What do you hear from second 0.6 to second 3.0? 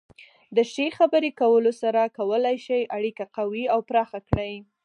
ښې خبرې کولو سره کولی شئ